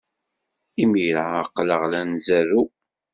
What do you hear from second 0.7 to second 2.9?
Imir-a, aql-aɣ la nzerrew.